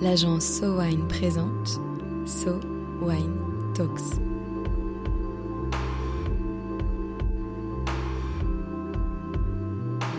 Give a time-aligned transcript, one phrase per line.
[0.00, 1.80] l'agence So Wine présente
[2.26, 2.60] So
[3.00, 3.34] Wine
[3.74, 4.20] Talks.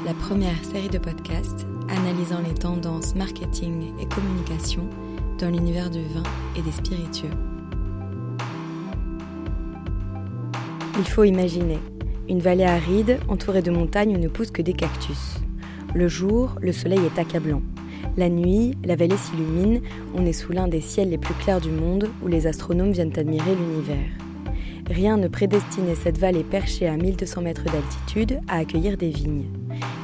[0.06, 4.90] La première série de podcasts analysant les tendances marketing et communication
[5.38, 6.24] dans l'univers du vin
[6.58, 7.30] et des spiritueux.
[10.98, 11.78] Il faut imaginer
[12.28, 15.36] une vallée aride entourée de montagnes où ne poussent que des cactus.
[15.94, 17.62] Le jour, le soleil est accablant.
[18.18, 19.80] La nuit, la vallée s'illumine,
[20.16, 23.14] on est sous l'un des ciels les plus clairs du monde où les astronomes viennent
[23.16, 24.10] admirer l'univers.
[24.90, 29.46] Rien ne prédestinait cette vallée perchée à 1200 mètres d'altitude à accueillir des vignes.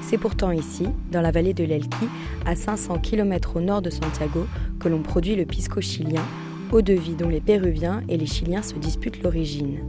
[0.04, 2.06] C'est pourtant ici, dans la vallée de l'Elqui,
[2.46, 4.46] à 500 km au nord de Santiago,
[4.80, 6.24] que l'on produit le pisco chilien,
[6.72, 9.80] eau de vie dont les Péruviens et les Chiliens se disputent l'origine.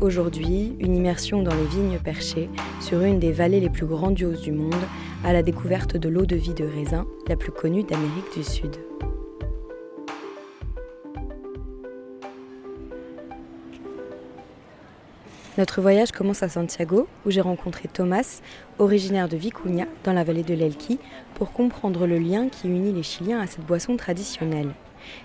[0.00, 2.48] Aujourd'hui, une immersion dans les vignes perchées,
[2.80, 4.72] sur une des vallées les plus grandioses du monde,
[5.24, 8.76] à la découverte de l'eau de vie de raisin, la plus connue d'Amérique du Sud.
[15.58, 18.40] Notre voyage commence à Santiago, où j'ai rencontré Thomas,
[18.78, 21.00] originaire de Vicuña, dans la vallée de l'Elqui,
[21.34, 24.74] pour comprendre le lien qui unit les Chiliens à cette boisson traditionnelle.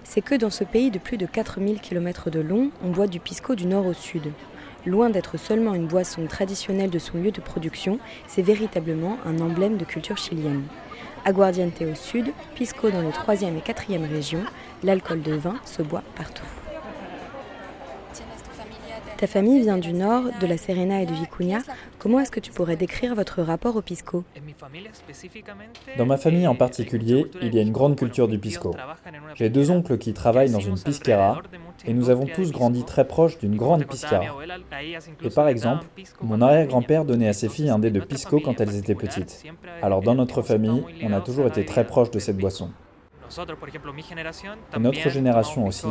[0.03, 3.19] C'est que dans ce pays de plus de 4000 km de long, on boit du
[3.19, 4.31] pisco du nord au sud.
[4.85, 9.77] Loin d'être seulement une boisson traditionnelle de son lieu de production, c'est véritablement un emblème
[9.77, 10.63] de culture chilienne.
[11.23, 14.43] Aguardiente au sud, pisco dans les 3e et 4e régions,
[14.83, 16.62] l'alcool de vin se boit partout.
[19.17, 21.59] Ta famille vient du nord, de la Serena et de Vicuña.
[21.99, 24.23] Comment est-ce que tu pourrais décrire votre rapport au pisco?
[25.97, 28.75] Dans ma famille en particulier, il y a une grande culture du pisco.
[29.35, 31.41] J'ai deux oncles qui travaillent dans une pisquera
[31.85, 34.23] et nous avons tous grandi très proches d'une grande pisquera.
[35.23, 35.85] Et par exemple,
[36.21, 39.43] mon arrière-grand-père donnait à ses filles un dé de pisco quand elles étaient petites.
[39.81, 42.69] Alors dans notre famille, on a toujours été très proche de cette boisson.
[44.75, 45.87] Et notre génération aussi,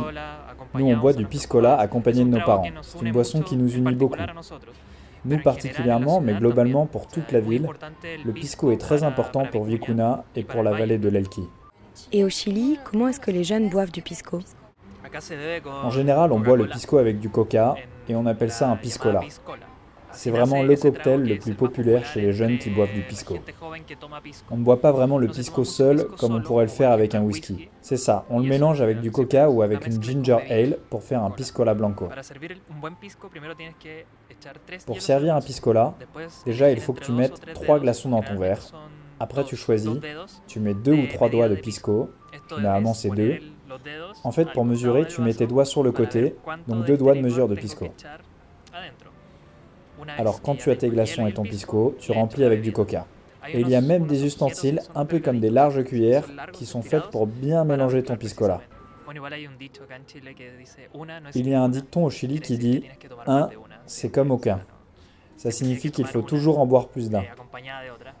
[0.73, 2.67] nous on boit du piscola accompagné de nos parents.
[2.81, 4.17] C'est une boisson qui nous unit beaucoup.
[5.25, 7.67] Nous particulièrement, mais globalement pour toute la ville,
[8.25, 11.47] le pisco est très important pour Vicuna et pour la vallée de l'Elqui.
[12.11, 14.41] Et au Chili, comment est-ce que les jeunes boivent du pisco?
[15.83, 17.75] En général, on boit le pisco avec du coca
[18.09, 19.21] et on appelle ça un piscola.
[20.13, 23.37] C'est vraiment le cocktail le plus populaire chez les jeunes qui boivent du pisco.
[24.51, 27.21] On ne boit pas vraiment le pisco seul comme on pourrait le faire avec un
[27.21, 27.69] whisky.
[27.81, 31.23] C'est ça, on le mélange avec du coca ou avec une ginger ale pour faire
[31.23, 32.09] un piscola blanco.
[34.85, 35.93] Pour servir un piscola,
[36.45, 38.59] déjà il faut que tu mettes trois glaçons dans ton verre.
[39.19, 39.91] Après tu choisis,
[40.47, 42.09] tu mets deux ou trois doigts de pisco,
[42.55, 43.39] généralement c'est deux.
[44.23, 46.35] En fait pour mesurer, tu mets tes doigts sur le côté,
[46.67, 47.87] donc deux doigts de mesure de pisco.
[50.17, 53.05] Alors quand tu as tes glaçons et ton pisco, tu remplis avec du coca.
[53.49, 56.81] Et il y a même des ustensiles, un peu comme des larges cuillères, qui sont
[56.81, 58.61] faites pour bien mélanger ton piscola.
[61.35, 62.83] Il y a un dicton au Chili qui dit
[63.27, 63.49] un,
[63.85, 64.61] c'est comme aucun.
[65.35, 67.23] Ça signifie qu'il faut toujours en boire plus d'un.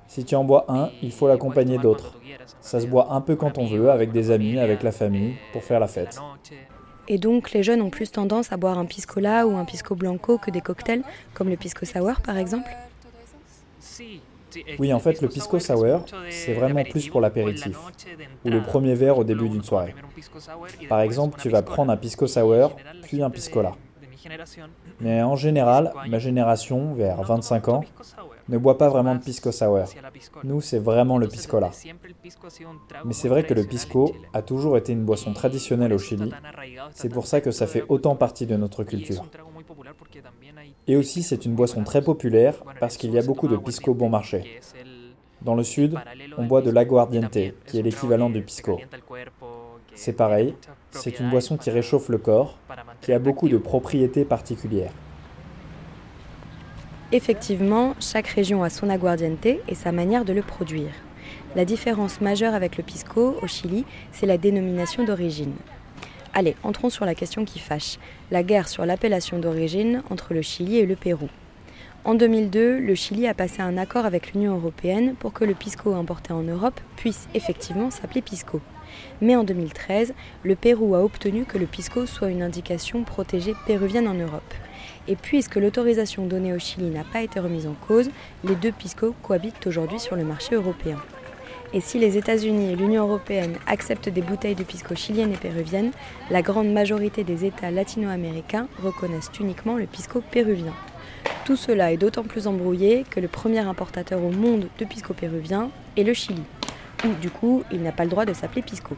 [0.07, 2.19] Si tu en bois un, il faut l'accompagner d'autres.
[2.59, 5.63] Ça se boit un peu quand on veut, avec des amis, avec la famille, pour
[5.63, 6.19] faire la fête.
[7.07, 10.37] Et donc les jeunes ont plus tendance à boire un piscola ou un pisco blanco
[10.37, 11.03] que des cocktails,
[11.33, 12.69] comme le pisco sour par exemple
[14.79, 17.77] Oui, en fait, le pisco sour, c'est vraiment plus pour l'apéritif,
[18.45, 19.95] ou le premier verre au début d'une soirée.
[20.87, 23.73] Par exemple, tu vas prendre un pisco sour, puis un piscola.
[24.99, 27.83] Mais en général, ma génération, vers 25 ans,
[28.49, 29.85] ne boit pas vraiment de pisco sour.
[30.43, 31.71] Nous, c'est vraiment le piscola.
[33.05, 36.31] Mais c'est vrai que le pisco a toujours été une boisson traditionnelle au Chili.
[36.91, 39.23] C'est pour ça que ça fait autant partie de notre culture.
[40.87, 44.09] Et aussi, c'est une boisson très populaire parce qu'il y a beaucoup de pisco bon
[44.09, 44.59] marché.
[45.41, 45.99] Dans le sud,
[46.37, 48.79] on boit de l'aguardiente, qui est l'équivalent du pisco.
[49.95, 50.55] C'est pareil,
[50.91, 52.57] c'est une boisson qui réchauffe le corps,
[53.03, 54.93] qui a beaucoup de propriétés particulières.
[57.11, 60.93] Effectivement, chaque région a son aguardiente et sa manière de le produire.
[61.55, 65.53] La différence majeure avec le pisco au Chili, c'est la dénomination d'origine.
[66.33, 67.99] Allez, entrons sur la question qui fâche,
[68.31, 71.29] la guerre sur l'appellation d'origine entre le Chili et le Pérou.
[72.05, 75.93] En 2002, le Chili a passé un accord avec l'Union européenne pour que le pisco
[75.93, 78.59] importé en Europe puisse effectivement s'appeler pisco.
[79.21, 80.13] Mais en 2013,
[80.43, 84.53] le Pérou a obtenu que le pisco soit une indication protégée péruvienne en Europe.
[85.07, 88.09] Et puisque l'autorisation donnée au Chili n'a pas été remise en cause,
[88.43, 90.97] les deux piscos cohabitent aujourd'hui sur le marché européen.
[91.73, 95.91] Et si les États-Unis et l'Union européenne acceptent des bouteilles de pisco chiliennes et péruviennes,
[96.29, 100.73] la grande majorité des États latino-américains reconnaissent uniquement le pisco péruvien.
[101.45, 105.71] Tout cela est d'autant plus embrouillé que le premier importateur au monde de pisco péruvien
[105.97, 106.43] est le Chili,
[107.21, 108.95] du coup il n'a pas le droit de s'appeler pisco.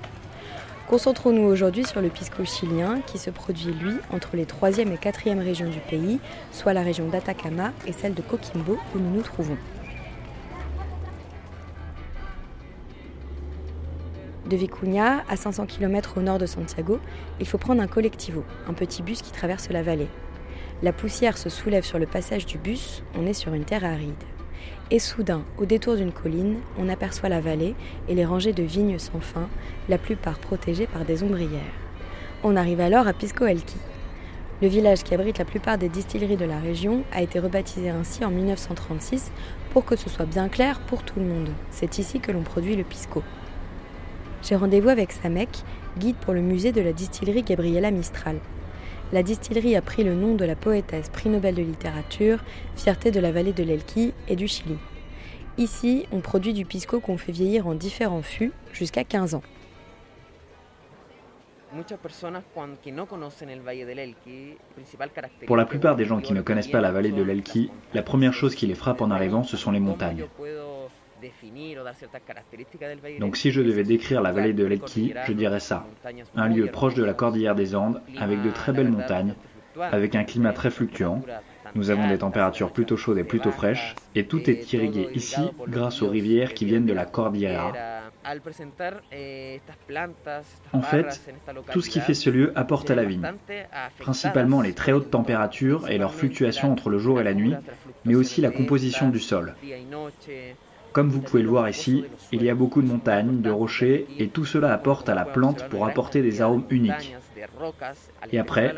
[0.88, 5.40] Concentrons-nous aujourd'hui sur le pisco chilien qui se produit, lui, entre les 3e et 4e
[5.40, 6.20] régions du pays,
[6.52, 9.58] soit la région d'Atacama et celle de Coquimbo où nous nous trouvons.
[14.48, 17.00] De Vicuña, à 500 km au nord de Santiago,
[17.40, 20.10] il faut prendre un collectivo, un petit bus qui traverse la vallée.
[20.84, 24.14] La poussière se soulève sur le passage du bus, on est sur une terre aride.
[24.92, 27.76] Et soudain, au détour d'une colline, on aperçoit la vallée
[28.08, 29.50] et les rangées de vignes sans fin,
[29.90, 31.62] la plupart protégées par des ombrières.
[32.44, 33.78] On arrive alors à Pisco Elqui.
[34.62, 38.24] Le village qui abrite la plupart des distilleries de la région a été rebaptisé ainsi
[38.24, 39.32] en 1936
[39.72, 41.50] pour que ce soit bien clair pour tout le monde.
[41.72, 43.24] C'est ici que l'on produit le pisco.
[44.44, 45.50] J'ai rendez-vous avec Samek,
[45.98, 48.38] guide pour le musée de la distillerie Gabriela Mistral.
[49.14, 52.40] La distillerie a pris le nom de la poétesse prix Nobel de littérature,
[52.76, 54.78] fierté de la vallée de l'Elqui et du Chili.
[55.58, 59.44] Ici, on produit du pisco qu'on fait vieillir en différents fûts jusqu'à 15 ans.
[65.46, 68.34] Pour la plupart des gens qui ne connaissent pas la vallée de l'Elqui, la première
[68.34, 70.26] chose qui les frappe en arrivant, ce sont les montagnes.
[73.20, 75.86] Donc si je devais décrire la vallée de l'Elqui, je dirais ça.
[76.36, 79.36] Un lieu proche de la cordillère des Andes, avec de très belles montagnes,
[79.80, 81.22] avec un climat très fluctuant.
[81.74, 86.02] Nous avons des températures plutôt chaudes et plutôt fraîches, et tout est irrigué ici grâce
[86.02, 87.74] aux rivières qui viennent de la cordillère.
[90.74, 91.22] En fait,
[91.72, 93.28] tout ce qui fait ce lieu apporte à la vigne,
[94.00, 97.54] principalement les très hautes températures et leurs fluctuations entre le jour et la nuit,
[98.04, 99.56] mais aussi la composition du sol.
[100.96, 104.30] Comme vous pouvez le voir ici, il y a beaucoup de montagnes, de rochers, et
[104.30, 107.14] tout cela apporte à la plante pour apporter des arômes uniques.
[108.32, 108.74] Et après,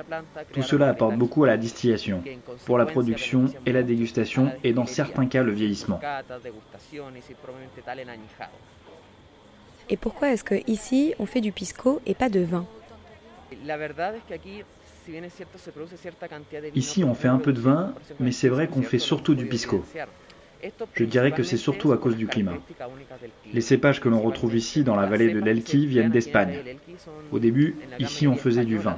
[0.52, 2.24] tout cela apporte beaucoup à la distillation,
[2.66, 6.00] pour la production et la dégustation, et dans certains cas le vieillissement.
[9.88, 12.66] Et pourquoi est-ce que ici on fait du pisco et pas de vin?
[16.74, 19.86] Ici on fait un peu de vin, mais c'est vrai qu'on fait surtout du pisco.
[20.94, 22.57] Je dirais que c'est surtout à cause du climat.
[23.54, 26.59] Les cépages que l'on retrouve ici dans la vallée de l'Elqui viennent d'Espagne.
[27.31, 28.98] Au début, ici on faisait du vin.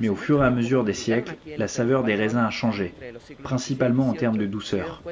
[0.00, 2.92] Mais au fur et à mesure des siècles, la saveur des raisins a changé,
[3.42, 5.02] principalement en termes de douceur.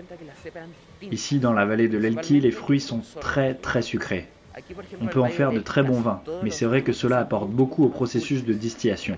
[1.11, 4.29] Ici, dans la vallée de l'Elqui, les fruits sont très très sucrés.
[5.01, 7.85] On peut en faire de très bons vins, mais c'est vrai que cela apporte beaucoup
[7.85, 9.17] au processus de distillation.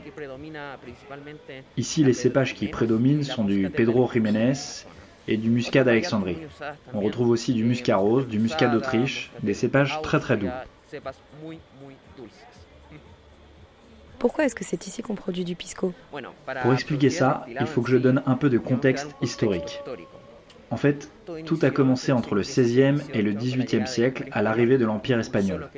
[1.76, 4.52] Ici, les cépages qui prédominent sont du Pedro Jiménez
[5.28, 6.38] et du muscat d'Alexandrie.
[6.92, 10.50] On retrouve aussi du muscat rose, du muscat d'Autriche, des cépages très très doux.
[14.18, 15.94] Pourquoi est-ce que c'est ici qu'on produit du pisco
[16.62, 19.80] Pour expliquer ça, il faut que je donne un peu de contexte historique.
[20.70, 21.10] En fait,
[21.46, 25.68] tout a commencé entre le XVIe et le XVIIIe siècle à l'arrivée de l'Empire espagnol.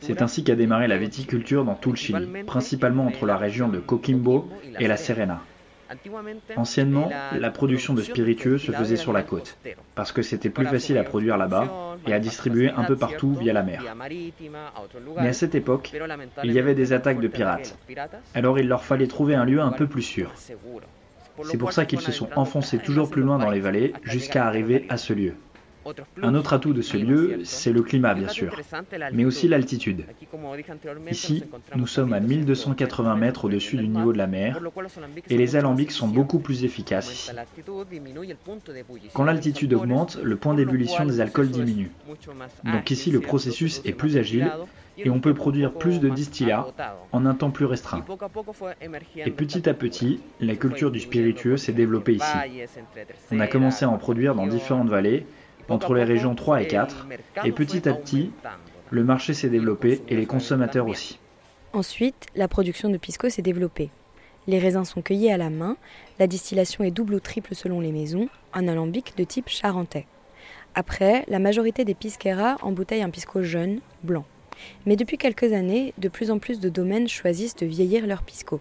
[0.00, 3.78] C'est ainsi qu'a démarré la viticulture dans tout le Chili, principalement entre la région de
[3.78, 4.48] Coquimbo
[4.78, 5.42] et la Serena.
[6.56, 9.58] Anciennement, la production de spiritueux se faisait sur la côte,
[9.94, 13.52] parce que c'était plus facile à produire là-bas et à distribuer un peu partout via
[13.52, 13.82] la mer.
[15.16, 15.92] Mais à cette époque,
[16.44, 17.76] il y avait des attaques de pirates.
[18.34, 20.32] Alors il leur fallait trouver un lieu un peu plus sûr.
[21.44, 24.86] C'est pour ça qu'ils se sont enfoncés toujours plus loin dans les vallées jusqu'à arriver
[24.88, 25.34] à ce lieu.
[26.22, 28.54] Un autre atout de ce lieu, c'est le climat bien sûr,
[29.12, 30.04] mais aussi l'altitude.
[31.10, 31.44] Ici,
[31.74, 34.60] nous sommes à 1280 mètres au-dessus du niveau de la mer
[35.28, 37.30] et les alambics sont beaucoup plus efficaces ici.
[39.14, 41.90] Quand l'altitude augmente, le point d'ébullition des alcools diminue.
[42.64, 44.50] Donc ici, le processus est plus agile
[44.98, 46.66] et on peut produire plus de distillats
[47.12, 48.04] en un temps plus restreint.
[49.16, 52.36] Et petit à petit, la culture du spiritueux s'est développée ici.
[53.30, 55.26] On a commencé à en produire dans différentes vallées
[55.70, 57.06] entre les régions 3 et 4,
[57.44, 58.30] et petit à petit,
[58.90, 61.18] le marché s'est développé et les consommateurs aussi.
[61.72, 63.90] Ensuite, la production de pisco s'est développée.
[64.46, 65.76] Les raisins sont cueillis à la main,
[66.18, 70.06] la distillation est double ou triple selon les maisons, un alambic de type charentais.
[70.74, 74.24] Après, la majorité des pisqueras embouteillent un pisco jeune, blanc.
[74.86, 78.60] Mais depuis quelques années, de plus en plus de domaines choisissent de vieillir leur pisco.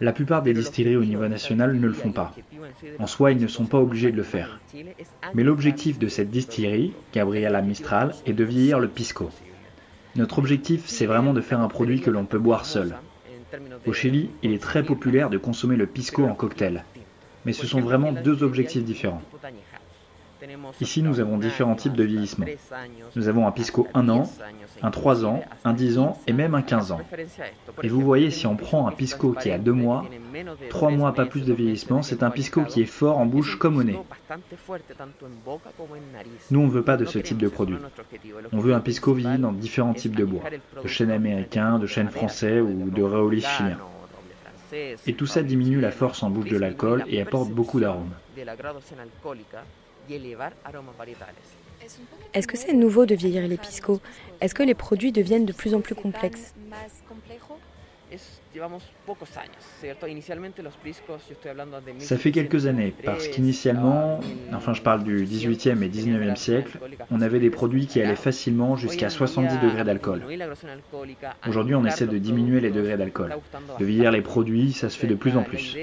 [0.00, 2.34] La plupart des distilleries au niveau national ne le font pas.
[2.98, 4.60] En soi, ils ne sont pas obligés de le faire.
[5.34, 9.30] Mais l'objectif de cette distillerie, Gabriela Mistral, est de vieillir le pisco.
[10.16, 12.96] Notre objectif, c'est vraiment de faire un produit que l'on peut boire seul.
[13.86, 16.84] Au Chili, il est très populaire de consommer le pisco en cocktail.
[17.44, 19.22] Mais ce sont vraiment deux objectifs différents.
[20.80, 22.46] Ici, nous avons différents types de vieillissement.
[23.14, 24.30] Nous avons un pisco 1 an,
[24.82, 27.00] un 3 ans, un 10 ans et même un 15 ans.
[27.82, 30.04] Et vous voyez, si on prend un pisco qui a 2 mois,
[30.68, 33.76] 3 mois pas plus de vieillissement, c'est un pisco qui est fort en bouche comme
[33.76, 33.98] au nez.
[36.50, 37.78] Nous, on ne veut pas de ce type de produit.
[38.52, 40.42] On veut un pisco vieilli dans différents types de bois,
[40.82, 43.78] de chêne américain, de chêne français ou de raolis chilien.
[45.06, 48.10] Et tout ça diminue la force en bouche de l'alcool et apporte beaucoup d'arômes.
[52.34, 54.00] Est-ce que c'est nouveau de vieillir les piscos?
[54.40, 56.54] Est-ce que les produits deviennent de plus en plus complexes?
[61.98, 64.20] Ça fait quelques années, parce qu'initialement,
[64.52, 66.78] enfin je parle du 18e et 19e siècle,
[67.10, 70.22] on avait des produits qui allaient facilement jusqu'à 70 degrés d'alcool.
[71.48, 73.36] Aujourd'hui, on essaie de diminuer les degrés d'alcool.
[73.78, 75.76] De vieillir les produits, ça se fait de plus en plus.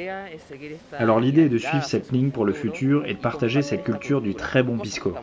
[0.97, 4.21] Alors l'idée est de suivre cette ligne pour le futur et de partager cette culture
[4.21, 5.13] du très bon pisco.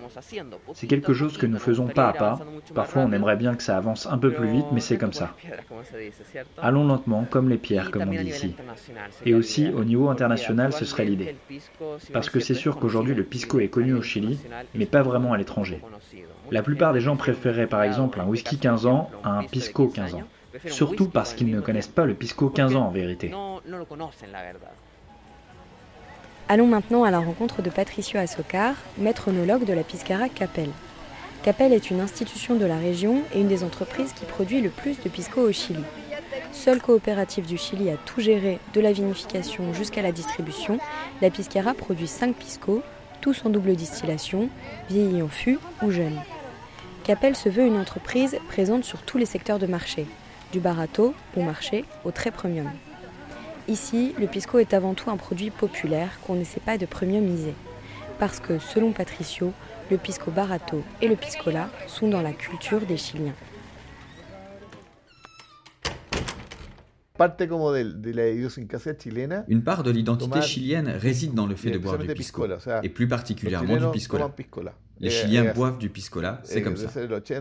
[0.75, 2.38] C'est quelque chose que nous faisons pas à pas.
[2.75, 5.35] Parfois, on aimerait bien que ça avance un peu plus vite, mais c'est comme ça.
[6.59, 8.54] Allons lentement, comme les pierres, comme on dit ici.
[9.25, 11.37] Et aussi, au niveau international, ce serait l'idée.
[12.12, 14.38] Parce que c'est sûr qu'aujourd'hui, le pisco est connu au Chili,
[14.75, 15.80] mais pas vraiment à l'étranger.
[16.50, 20.14] La plupart des gens préféreraient par exemple un whisky 15 ans à un pisco 15
[20.14, 20.23] ans.
[20.66, 23.32] Surtout parce qu'ils ne connaissent pas le pisco 15 ans en vérité.
[26.49, 30.68] Allons maintenant à la rencontre de Patricio Asocar, maître onologue de la Piscara Capel.
[31.44, 35.00] Capel est une institution de la région et une des entreprises qui produit le plus
[35.00, 35.85] de pisco au Chili.
[36.53, 40.79] Seule coopérative du Chili à tout gérer, de la vinification jusqu'à la distribution,
[41.23, 42.83] la Piscara produit 5 piscos,
[43.21, 44.49] tous en double distillation,
[44.89, 46.21] vieillis en fût ou jeunes.
[47.05, 50.07] Capel se veut une entreprise présente sur tous les secteurs de marché,
[50.53, 52.71] du barato au marché au très premium.
[53.69, 57.55] Ici, le pisco est avant tout un produit populaire qu'on n'essaie pas de premiumiser.
[58.19, 59.53] Parce que, selon Patricio,
[59.91, 63.35] le pisco barato et le piscola sont dans la culture des Chiliens.
[69.49, 72.47] Une part de l'identité chilienne réside dans le fait de boire du pisco,
[72.83, 74.31] et plus particulièrement du piscola.
[75.00, 76.89] Les eh, Chiliens eh, boivent du piscola, c'est eh, comme ça.
[76.89, 77.35] C'est-à-dire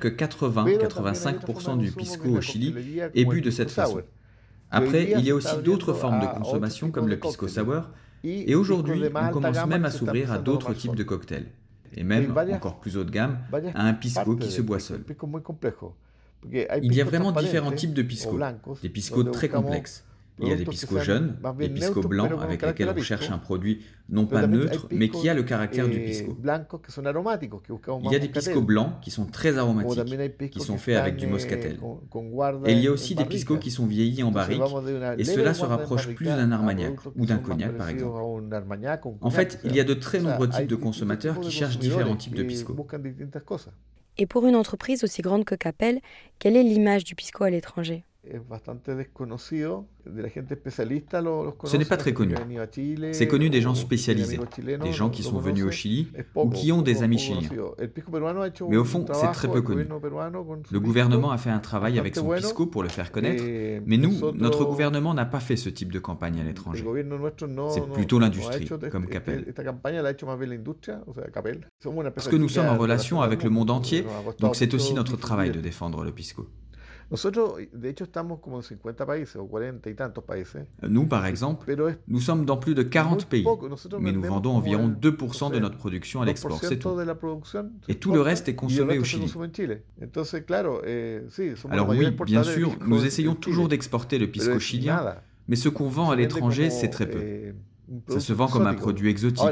[0.00, 2.74] que 80-85% du pisco au Chili
[3.14, 4.02] est bu de cette façon.
[4.70, 7.88] Après, il y a aussi d'autres formes de consommation comme le pisco sour,
[8.24, 11.46] et aujourd'hui, on commence même à s'ouvrir à d'autres types de cocktails,
[11.94, 13.38] et même, encore plus haut de gamme,
[13.74, 15.02] à un pisco qui se boit seul.
[16.50, 18.38] Il y a vraiment différents types de pisco.
[18.82, 20.04] Des piscos très complexes.
[20.38, 23.82] Il y a des piscos jeunes, des piscos blancs avec lesquels on cherche un produit
[24.08, 26.36] non pas neutre, mais qui a le caractère du pisco.
[26.42, 31.26] Il y a des piscos blancs qui sont très aromatiques, qui sont faits avec du
[31.26, 31.78] moscatel.
[32.66, 34.62] Et il y a aussi des piscos qui sont vieillis en barrique,
[35.18, 38.16] et cela se rapproche plus d'un armagnac ou d'un cognac par exemple.
[39.20, 42.34] En fait, il y a de très nombreux types de consommateurs qui cherchent différents types
[42.34, 42.74] de pisco.
[44.18, 46.00] Et pour une entreprise aussi grande que Capel,
[46.38, 48.04] quelle est l'image du pisco à l'étranger?
[51.64, 52.34] Ce n'est pas très connu.
[53.12, 54.38] C'est connu des gens spécialisés,
[54.80, 57.48] des gens qui sont venus au Chili ou qui ont des amis chiliens.
[58.68, 59.86] Mais au fond, c'est très peu connu.
[60.70, 63.42] Le gouvernement a fait un travail avec son pisco pour le faire connaître,
[63.86, 66.84] mais nous, notre gouvernement n'a pas fait ce type de campagne à l'étranger.
[67.70, 69.52] C'est plutôt l'industrie, comme Capel.
[72.14, 74.04] Parce que nous sommes en relation avec le monde entier,
[74.38, 76.46] donc c'est aussi notre travail de défendre le pisco.
[80.88, 81.66] Nous, par exemple,
[82.08, 83.44] nous sommes dans plus de 40 pays,
[84.00, 86.88] mais nous vendons environ 2% de notre production à l'export, c'est tout.
[87.88, 89.22] Et tout le reste est consommé au Chili.
[90.86, 91.20] Eh,
[91.70, 94.96] Alors oui, bien sûr, nous essayons toujours d'exporter le pisco chilien,
[95.48, 97.18] mais ce qu'on vend à l'étranger, c'est très peu.
[97.20, 97.52] Eh,
[98.08, 99.44] ça se vend comme un produit exotique.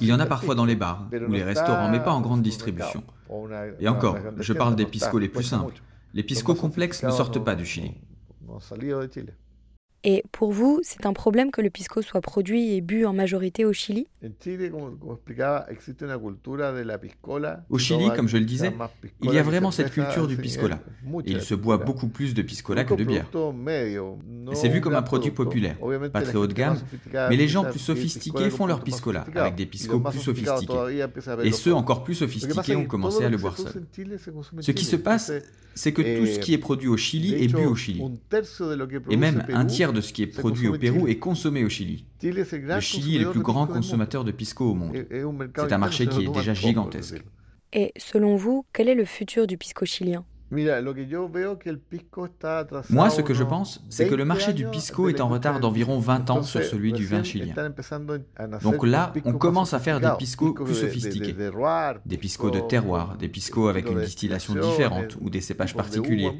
[0.00, 2.42] Il y en a parfois dans les bars ou les restaurants, mais pas en grande
[2.42, 3.02] distribution.
[3.80, 5.74] Et encore, je parle des piscos les plus simples.
[6.12, 7.94] Les piscos complexes ne sortent pas du Chili.
[10.06, 13.64] Et pour vous, c'est un problème que le pisco soit produit et bu en majorité
[13.64, 14.06] au Chili?
[17.70, 18.70] Au Chili, comme je le disais,
[19.22, 20.78] il y a vraiment cette culture du piscola.
[21.24, 23.30] Et il se boit beaucoup plus de piscola que de bière.
[24.52, 25.78] Et c'est vu comme un produit populaire,
[26.12, 26.78] pas très haut de gamme,
[27.12, 31.06] mais les gens plus sophistiqués font leur piscola, avec des piscos plus sophistiqués.
[31.44, 33.86] Et ceux encore plus sophistiqués ont commencé à le boire seul.
[34.60, 35.32] Ce qui se passe,
[35.76, 38.02] c'est que tout ce qui est produit au Chili est bu au Chili.
[39.08, 42.04] Et même un tiers de ce qui est produit au Pérou est consommé au Chili.
[42.22, 45.06] Le Chili est le plus grand consommateur de pisco au monde.
[45.56, 47.22] C'est un marché qui est déjà gigantesque.
[47.72, 50.24] Et selon vous, quel est le futur du pisco chilien?
[52.90, 55.98] Moi, ce que je pense, c'est que le marché du pisco est en retard d'environ
[55.98, 57.54] 20 ans sur celui du vin chilien.
[58.62, 61.34] Donc là, on commence à faire des piscos plus sophistiqués.
[62.06, 66.32] Des piscos de terroir, des piscos avec une distillation différente ou des cépages particuliers.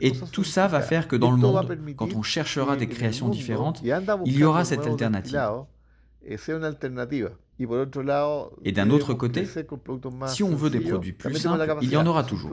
[0.00, 3.82] Et tout ça va faire que dans le monde, quand on cherchera des créations différentes,
[4.24, 5.40] il y aura cette alternative.
[8.64, 9.46] Et d'un autre côté,
[10.26, 12.50] si on veut des produits plus simples, il y en aura toujours.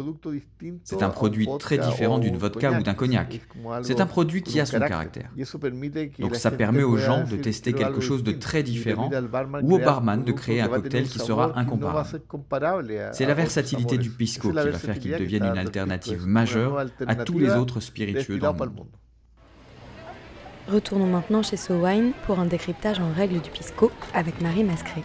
[0.83, 3.41] C'est un produit très différent d'une vodka ou d'un cognac.
[3.83, 5.31] C'est un produit qui a son caractère.
[6.19, 9.09] Donc ça permet aux gens de tester quelque chose de très différent
[9.63, 12.19] ou au barman de créer un cocktail qui sera incomparable.
[13.13, 17.39] C'est la versatilité du pisco qui va faire qu'il devienne une alternative majeure à tous
[17.39, 18.87] les autres spiritueux dans le monde.
[20.69, 25.01] Retournons maintenant chez SoWine pour un décryptage en règle du pisco avec Marie Mascret.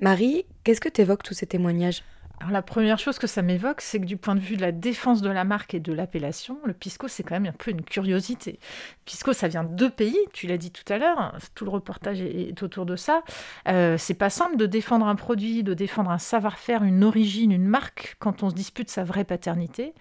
[0.00, 2.02] Marie, qu'est-ce que t'évoques tous ces témoignages?
[2.40, 4.72] Alors la première chose que ça m'évoque, c'est que du point de vue de la
[4.72, 7.82] défense de la marque et de l'appellation, le pisco, c'est quand même un peu une
[7.82, 8.58] curiosité.
[9.04, 12.20] Pisco, ça vient de deux pays, tu l'as dit tout à l'heure, tout le reportage
[12.20, 13.22] est autour de ça.
[13.68, 17.68] Euh, c'est pas simple de défendre un produit, de défendre un savoir-faire, une origine, une
[17.68, 19.94] marque, quand on se dispute sa vraie paternité.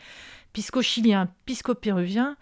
[0.53, 2.35] Pisco chilien, pisco péruvien,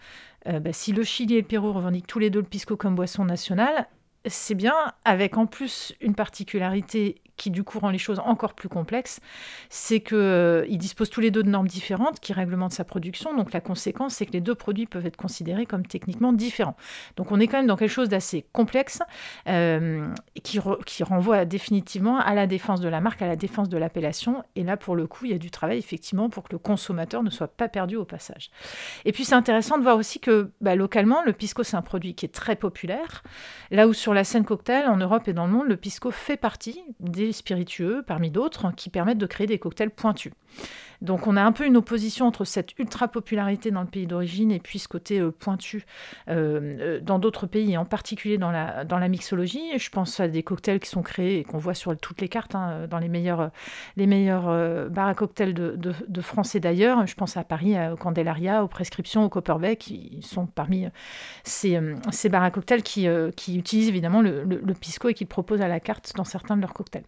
[0.46, 3.24] bah, si le Chili et le Pérou revendiquent tous les deux le pisco comme boisson
[3.24, 3.88] nationale,
[4.26, 8.68] c'est bien, avec en plus une particularité qui du coup rend les choses encore plus
[8.68, 9.20] complexes,
[9.68, 13.36] c'est qu'ils euh, disposent tous les deux de normes différentes qui réglementent sa production.
[13.36, 16.76] Donc la conséquence, c'est que les deux produits peuvent être considérés comme techniquement différents.
[17.16, 19.02] Donc on est quand même dans quelque chose d'assez complexe
[19.48, 20.06] euh,
[20.42, 20.58] qui,
[21.02, 24.42] renvoie définitivement à la défense de la marque, à la défense de l'appellation.
[24.56, 27.22] Et là, pour le coup, il y a du travail effectivement pour que le consommateur
[27.22, 28.50] ne soit pas perdu au passage.
[29.04, 32.14] Et puis c'est intéressant de voir aussi que bah, localement, le pisco, c'est un produit
[32.14, 33.22] qui est très populaire.
[33.70, 36.38] Là où sur la scène cocktail, en Europe et dans le monde, le pisco fait
[36.38, 40.32] partie des spiritueux, parmi d'autres, qui permettent de créer des cocktails pointus.
[41.02, 44.50] Donc on a un peu une opposition entre cette ultra popularité dans le pays d'origine
[44.50, 45.84] et puis ce côté euh, pointu
[46.28, 49.78] euh, euh, dans d'autres pays, en particulier dans la, dans mixologie.
[49.78, 52.54] Je pense à des cocktails qui sont créés et qu'on voit sur toutes les cartes,
[52.54, 53.50] hein, dans les meilleurs,
[53.96, 57.06] les bars à cocktails de, de, France et d'ailleurs.
[57.06, 60.86] Je pense à Paris, au Candelaria, aux Prescriptions, au Copperbeck, qui sont parmi
[61.44, 61.78] ces,
[62.10, 63.06] ces bars à cocktails qui,
[63.48, 66.62] utilisent évidemment le, le pisco et qui le proposent à la carte dans certains de
[66.62, 67.04] leurs cocktails.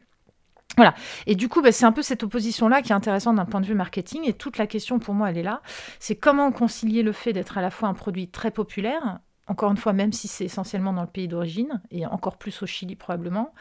[0.79, 0.95] Voilà.
[1.27, 3.67] Et du coup, bah, c'est un peu cette opposition-là qui est intéressante d'un point de
[3.67, 4.23] vue marketing.
[4.27, 5.61] Et toute la question pour moi, elle est là.
[5.99, 9.77] C'est comment concilier le fait d'être à la fois un produit très populaire, encore une
[9.77, 13.53] fois, même si c'est essentiellement dans le pays d'origine, et encore plus au Chili probablement,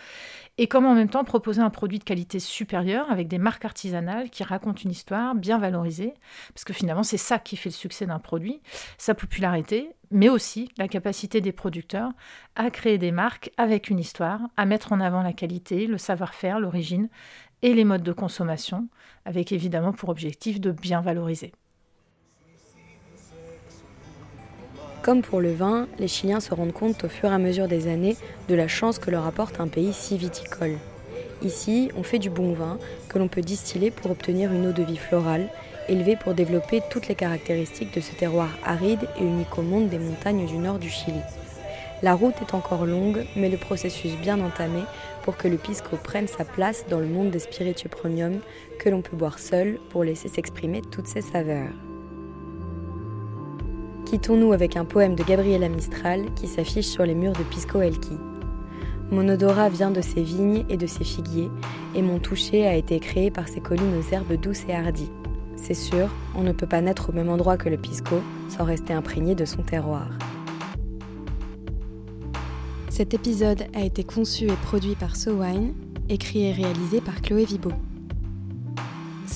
[0.58, 4.30] et comment en même temps proposer un produit de qualité supérieure avec des marques artisanales
[4.30, 6.14] qui racontent une histoire bien valorisée,
[6.54, 8.62] parce que finalement c'est ça qui fait le succès d'un produit,
[8.98, 12.12] sa popularité, mais aussi la capacité des producteurs
[12.56, 16.60] à créer des marques avec une histoire, à mettre en avant la qualité, le savoir-faire,
[16.60, 17.10] l'origine
[17.62, 18.88] et les modes de consommation,
[19.26, 21.54] avec évidemment pour objectif de bien valoriser.
[25.08, 27.88] Comme pour le vin, les Chiliens se rendent compte au fur et à mesure des
[27.88, 28.18] années
[28.50, 30.76] de la chance que leur apporte un pays si viticole.
[31.42, 34.84] Ici, on fait du bon vin que l'on peut distiller pour obtenir une eau de
[34.84, 35.48] vie florale,
[35.88, 39.98] élevée pour développer toutes les caractéristiques de ce terroir aride et unique au monde des
[39.98, 41.22] montagnes du nord du Chili.
[42.04, 44.82] La route est encore longue, mais le processus bien entamé
[45.24, 48.42] pour que le pisco prenne sa place dans le monde des spiritueux premium
[48.78, 51.87] que l'on peut boire seul pour laisser s'exprimer toutes ses saveurs.
[54.10, 58.16] Quittons-nous avec un poème de Gabriela Mistral qui s'affiche sur les murs de Pisco Elqui.
[59.12, 61.50] Mon odorat vient de ses vignes et de ses figuiers,
[61.94, 65.12] et mon toucher a été créé par ces collines aux herbes douces et hardies.
[65.58, 68.94] C'est sûr, on ne peut pas naître au même endroit que le Pisco sans rester
[68.94, 70.08] imprégné de son terroir.
[72.88, 75.74] Cet épisode a été conçu et produit par SoWine,
[76.08, 77.74] écrit et réalisé par Chloé Vibo.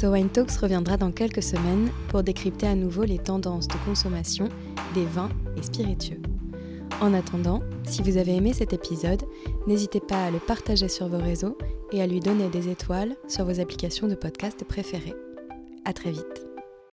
[0.01, 4.49] So Wine Talks reviendra dans quelques semaines pour décrypter à nouveau les tendances de consommation
[4.95, 6.19] des vins et spiritueux.
[7.01, 9.21] En attendant, si vous avez aimé cet épisode,
[9.67, 11.55] n'hésitez pas à le partager sur vos réseaux
[11.91, 15.13] et à lui donner des étoiles sur vos applications de podcast préférées.
[15.85, 16.50] À très vite.